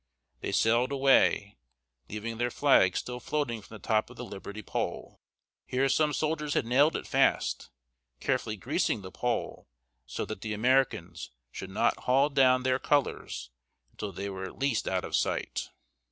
They 0.39 0.51
sailed 0.51 0.91
away, 0.91 1.59
leaving 2.09 2.39
their 2.39 2.49
flag 2.49 2.97
still 2.97 3.19
floating 3.19 3.61
from 3.61 3.75
the 3.75 3.87
top 3.87 4.09
of 4.09 4.17
the 4.17 4.25
liberty 4.25 4.63
pole. 4.63 5.21
Here 5.67 5.87
some 5.89 6.11
soldiers 6.11 6.55
had 6.55 6.65
nailed 6.65 6.95
it 6.95 7.05
fast, 7.05 7.69
carefully 8.19 8.57
greasing 8.57 9.01
the 9.03 9.11
pole 9.11 9.67
so 10.07 10.25
that 10.25 10.41
the 10.41 10.55
Americans 10.55 11.29
should 11.51 11.69
not 11.69 12.05
haul 12.05 12.29
down 12.29 12.63
their 12.63 12.79
colors 12.79 13.51
until 13.91 14.11
they 14.11 14.27
were 14.27 14.45
at 14.45 14.57
least 14.57 14.87
out 14.87 15.05
of 15.05 15.15
sight. 15.15 15.69